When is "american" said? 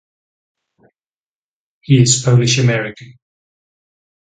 2.57-3.19